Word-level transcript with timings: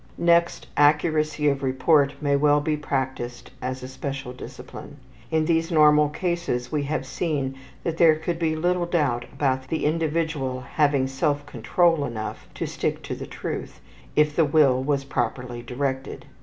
Next, 0.17 0.65
accuracy 0.75 1.47
of 1.47 1.61
report 1.61 2.15
may 2.19 2.35
well 2.35 2.59
be 2.59 2.75
practiced 2.75 3.51
as 3.61 3.83
a 3.83 3.87
special 3.87 4.33
discipline. 4.33 4.97
In 5.29 5.45
these 5.45 5.69
normal 5.69 6.09
cases 6.09 6.71
we 6.71 6.81
have 6.85 7.05
seen 7.05 7.53
that 7.83 7.97
there 7.97 8.15
could 8.15 8.39
be 8.39 8.55
little 8.55 8.87
doubt 8.87 9.25
about 9.31 9.67
the 9.67 9.85
individual 9.85 10.61
having 10.61 11.05
self 11.05 11.45
control 11.45 12.03
enough 12.03 12.47
to 12.55 12.65
stick 12.65 13.03
to 13.03 13.13
the 13.15 13.27
truth, 13.27 13.79
if 14.15 14.35
the 14.35 14.43
will 14.43 14.81
was 14.83 15.03
properly 15.05 15.61
directed. 15.61 16.25